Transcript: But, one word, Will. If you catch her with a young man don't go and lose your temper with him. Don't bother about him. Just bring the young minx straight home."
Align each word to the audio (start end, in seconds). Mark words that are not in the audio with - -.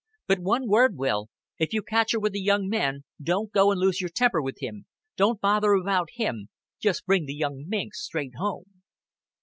But, 0.25 0.39
one 0.39 0.67
word, 0.67 0.97
Will. 0.97 1.27
If 1.59 1.73
you 1.73 1.83
catch 1.83 2.13
her 2.13 2.19
with 2.19 2.33
a 2.33 2.39
young 2.41 2.67
man 2.67 3.03
don't 3.21 3.51
go 3.51 3.69
and 3.69 3.79
lose 3.79 4.01
your 4.01 4.09
temper 4.09 4.41
with 4.41 4.57
him. 4.59 4.87
Don't 5.15 5.39
bother 5.39 5.73
about 5.73 6.07
him. 6.15 6.49
Just 6.79 7.05
bring 7.05 7.27
the 7.27 7.35
young 7.35 7.65
minx 7.67 8.01
straight 8.03 8.33
home." 8.35 8.81